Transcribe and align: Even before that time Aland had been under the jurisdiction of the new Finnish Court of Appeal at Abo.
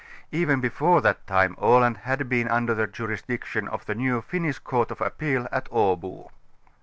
Even 0.31 0.61
before 0.61 0.99
that 1.01 1.27
time 1.27 1.53
Aland 1.59 1.97
had 1.97 2.27
been 2.27 2.47
under 2.47 2.73
the 2.73 2.87
jurisdiction 2.87 3.67
of 3.67 3.85
the 3.85 3.93
new 3.93 4.23
Finnish 4.23 4.57
Court 4.57 4.89
of 4.89 4.99
Appeal 4.99 5.47
at 5.51 5.69
Abo. 5.69 6.31